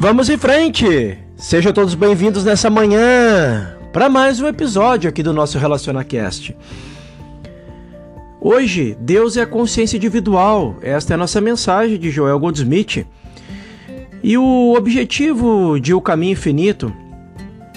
[0.00, 1.18] Vamos em frente!
[1.36, 6.56] Sejam todos bem-vindos nessa manhã para mais um episódio aqui do nosso RelacionaCast.
[8.40, 10.76] Hoje, Deus é a consciência individual.
[10.80, 13.06] Esta é a nossa mensagem de Joel Goldsmith.
[14.22, 16.90] E o objetivo de O Caminho Infinito,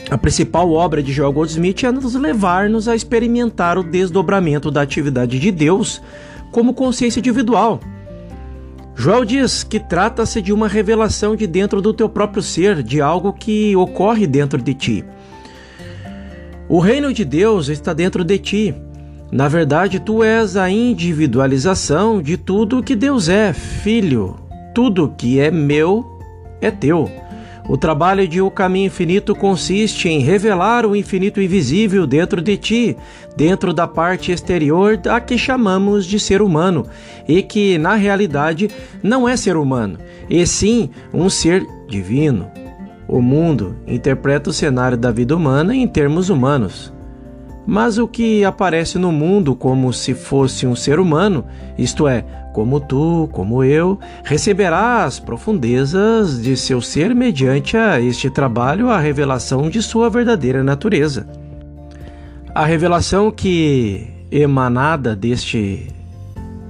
[0.10, 5.38] a principal obra de Joel Goldsmith, é nos levar-nos a experimentar o desdobramento da atividade
[5.38, 6.02] de Deus
[6.54, 7.82] como consciência individual.
[8.96, 13.34] Joel diz que trata-se de uma revelação de dentro do teu próprio ser, de algo
[13.34, 15.06] que ocorre dentro de ti.
[16.70, 18.76] O reino de Deus está dentro de ti
[19.34, 24.36] na verdade, tu és a individualização de tudo que Deus é, filho.
[24.76, 26.06] Tudo que é meu
[26.62, 27.10] é teu.
[27.68, 32.98] O trabalho de O Caminho Infinito consiste em revelar o infinito invisível dentro de ti,
[33.38, 36.86] dentro da parte exterior a que chamamos de ser humano,
[37.28, 38.70] e que, na realidade,
[39.02, 39.98] não é ser humano,
[40.30, 42.52] e sim um ser divino.
[43.08, 46.93] O mundo interpreta o cenário da vida humana em termos humanos.
[47.66, 51.46] Mas o que aparece no mundo como se fosse um ser humano,
[51.78, 58.30] isto é, como tu, como eu, receberá as profundezas de seu ser mediante a este
[58.30, 61.28] trabalho a revelação de sua verdadeira natureza.
[62.54, 65.88] A revelação que emanada deste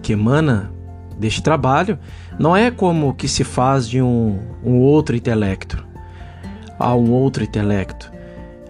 [0.02, 0.72] que emana
[1.18, 1.98] deste trabalho
[2.38, 5.84] não é como que se faz de um, um outro intelecto
[6.78, 8.13] a um outro intelecto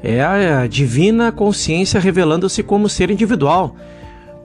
[0.03, 3.73] é a divina consciência revelando-se como ser individual.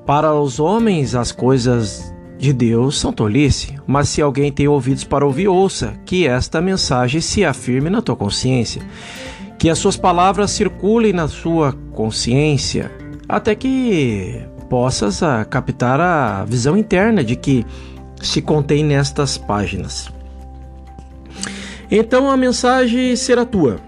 [0.07, 5.27] Para os homens, as coisas de Deus são tolice, mas se alguém tem ouvidos para
[5.27, 8.81] ouvir, ouça, que esta mensagem se afirme na tua consciência,
[9.59, 12.93] que as suas palavras circulem na sua consciência,
[13.29, 17.67] até que possas a, ah, captar a visão interna de que
[18.23, 20.09] se contém nestas páginas.
[21.91, 23.88] Então a mensagem será tua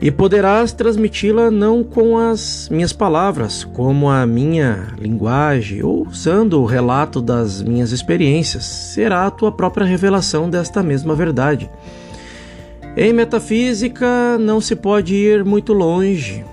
[0.00, 6.64] e poderás transmiti-la não com as minhas palavras, como a minha linguagem, ou usando o
[6.64, 11.68] relato das minhas experiências, será a tua própria revelação desta mesma verdade.
[12.96, 16.44] Em metafísica não se pode ir muito longe,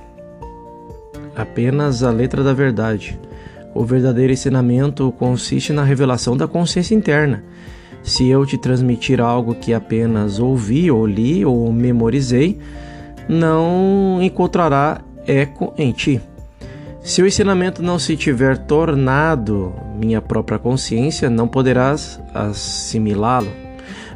[1.35, 3.19] apenas a letra da verdade.
[3.75, 7.43] O verdadeiro ensinamento consiste na revelação da consciência interna.
[8.01, 12.59] Se eu te transmitir algo que apenas ouvi, ou li ou memorizei,
[13.27, 16.21] não encontrará eco em ti.
[17.01, 23.65] Se o ensinamento não se tiver tornado minha própria consciência, não poderás assimilá-lo.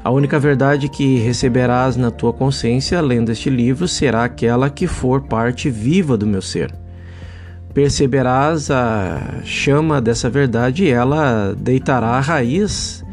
[0.03, 5.21] A única verdade que receberás na tua consciência lendo este livro será aquela que for
[5.21, 6.73] parte viva do meu ser.
[7.73, 13.03] Perceberás a chama dessa verdade e ela deitará a raiz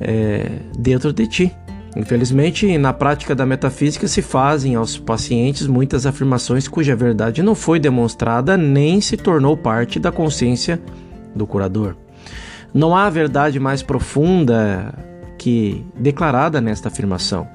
[0.00, 1.52] é, dentro de ti.
[1.96, 7.78] Infelizmente, na prática da metafísica se fazem aos pacientes muitas afirmações cuja verdade não foi
[7.78, 10.80] demonstrada nem se tornou parte da consciência
[11.34, 11.96] do curador.
[12.72, 14.92] Não há verdade mais profunda
[15.38, 17.46] que declarada nesta afirmação.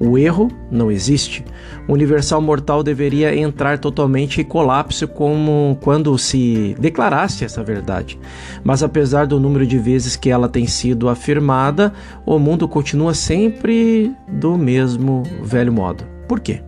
[0.00, 1.44] O erro não existe.
[1.86, 8.18] O universal mortal deveria entrar totalmente em colapso como quando se declarasse essa verdade.
[8.64, 11.92] Mas apesar do número de vezes que ela tem sido afirmada,
[12.26, 16.04] o mundo continua sempre do mesmo velho modo.
[16.26, 16.62] Por quê?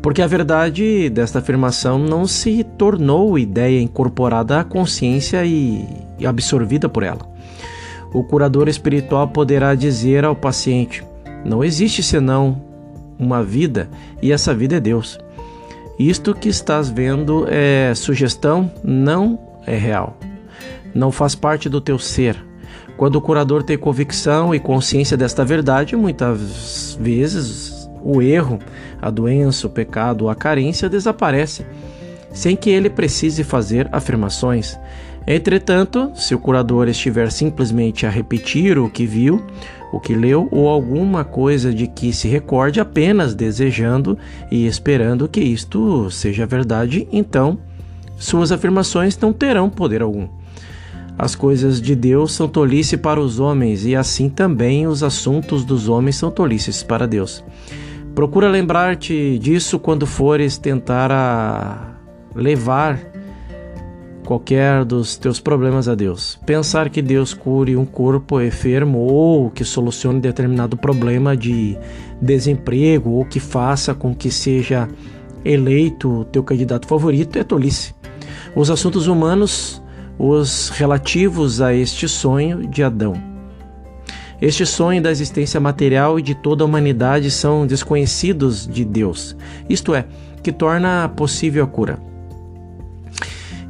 [0.00, 5.86] Porque a verdade desta afirmação não se tornou ideia incorporada à consciência e
[6.24, 7.28] absorvida por ela.
[8.12, 11.04] O curador espiritual poderá dizer ao paciente:
[11.44, 12.60] não existe senão
[13.18, 13.88] uma vida
[14.22, 15.18] e essa vida é Deus.
[15.98, 20.16] Isto que estás vendo é sugestão, não é real.
[20.94, 22.36] Não faz parte do teu ser.
[22.96, 28.58] Quando o curador tem convicção e consciência desta verdade, muitas vezes o erro,
[29.00, 31.66] a doença, o pecado, a carência desaparece,
[32.32, 34.78] sem que ele precise fazer afirmações.
[35.26, 39.44] Entretanto, se o curador estiver simplesmente a repetir o que viu,
[39.92, 44.18] o que leu ou alguma coisa de que se recorde apenas desejando
[44.50, 47.58] e esperando que isto seja verdade, então
[48.18, 50.28] suas afirmações não terão poder algum.
[51.18, 55.88] As coisas de Deus são tolice para os homens e assim também os assuntos dos
[55.88, 57.42] homens são tolices para Deus.
[58.14, 62.00] Procura lembrar-te disso quando fores tentar
[62.34, 63.07] levar
[64.28, 66.38] qualquer dos teus problemas a Deus.
[66.44, 71.78] Pensar que Deus cure um corpo enfermo ou que solucione determinado problema de
[72.20, 74.86] desemprego ou que faça com que seja
[75.42, 77.94] eleito teu candidato favorito é tolice.
[78.54, 79.82] Os assuntos humanos,
[80.18, 83.14] os relativos a este sonho de Adão.
[84.42, 89.34] Este sonho da existência material e de toda a humanidade são desconhecidos de Deus,
[89.70, 90.04] isto é,
[90.42, 92.07] que torna possível a cura.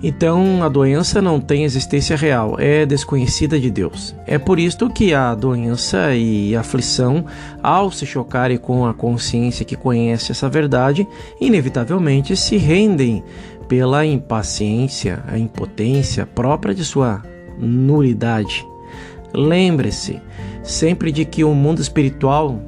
[0.00, 4.14] Então, a doença não tem existência real, é desconhecida de Deus.
[4.26, 7.24] É por isto que a doença e a aflição,
[7.60, 11.06] ao se chocarem com a consciência que conhece essa verdade,
[11.40, 13.24] inevitavelmente se rendem
[13.66, 17.22] pela impaciência, a impotência própria de sua
[17.58, 18.64] nulidade.
[19.34, 20.20] Lembre-se
[20.62, 22.60] sempre de que o mundo espiritual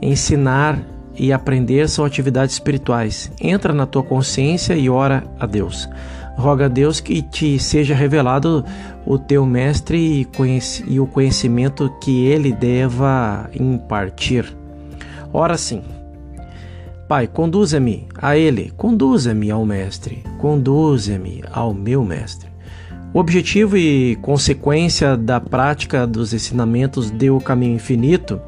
[0.00, 0.78] ensinar
[1.14, 3.30] e aprender são atividades espirituais.
[3.40, 5.88] Entra na tua consciência e ora a Deus.
[6.36, 8.64] Roga a Deus que te seja revelado
[9.06, 10.26] o teu mestre
[10.86, 14.56] e, o conhecimento que ele deva impartir.
[15.32, 15.82] Ora sim.
[17.08, 22.50] Pai, conduza-me a ele, conduza-me ao mestre, conduza-me ao meu mestre.
[23.12, 28.40] O objetivo e consequência da prática dos ensinamentos do caminho infinito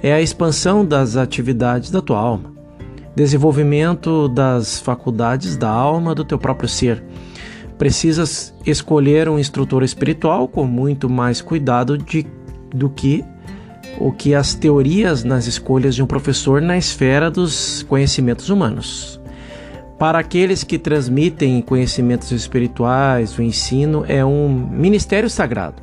[0.00, 2.52] é a expansão das atividades da tua alma,
[3.16, 7.02] desenvolvimento das faculdades da alma do teu próprio ser.
[7.78, 12.26] Precisas escolher um instrutor espiritual com muito mais cuidado de,
[12.74, 13.24] do que
[13.98, 19.18] o que as teorias nas escolhas de um professor na esfera dos conhecimentos humanos.
[19.98, 25.82] Para aqueles que transmitem conhecimentos espirituais, o ensino é um ministério sagrado.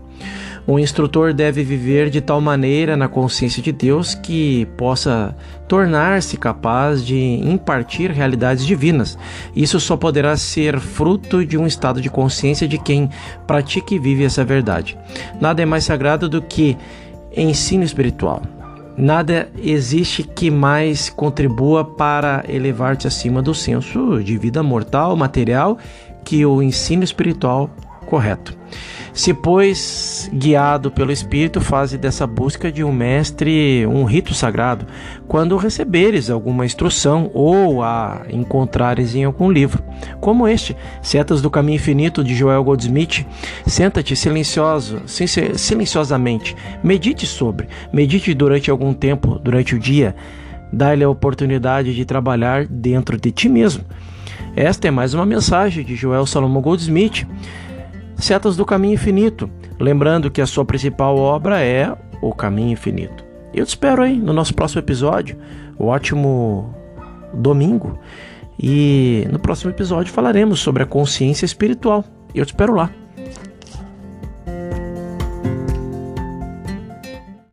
[0.66, 5.36] Um instrutor deve viver de tal maneira na consciência de Deus que possa
[5.68, 9.18] tornar-se capaz de impartir realidades divinas.
[9.54, 13.10] Isso só poderá ser fruto de um estado de consciência de quem
[13.46, 14.98] pratica e vive essa verdade.
[15.42, 16.78] Nada é mais sagrado do que
[17.36, 18.42] ensino espiritual.
[18.96, 25.78] Nada existe que mais contribua para elevar-te acima do senso de vida mortal, material,
[26.24, 27.70] que o ensino espiritual
[28.14, 28.56] correto.
[29.12, 34.86] Se, pois, guiado pelo Espírito, faze dessa busca de um mestre um rito sagrado,
[35.28, 39.84] quando receberes alguma instrução ou a encontrares em algum livro,
[40.22, 43.26] como este, Setas do Caminho Infinito, de Joel Goldsmith,
[43.66, 50.16] senta-te silencioso, silenciosamente, medite sobre, medite durante algum tempo, durante o dia,
[50.72, 53.84] dá-lhe a oportunidade de trabalhar dentro de ti mesmo.
[54.56, 57.26] Esta é mais uma mensagem de Joel Salomão Goldsmith
[58.24, 63.22] Setas do Caminho Infinito, lembrando que a sua principal obra é O Caminho Infinito.
[63.54, 65.38] Eu te espero aí no nosso próximo episódio.
[65.78, 66.74] Um ótimo
[67.34, 68.00] domingo.
[68.58, 72.06] E no próximo episódio falaremos sobre a consciência espiritual.
[72.34, 72.90] Eu te espero lá.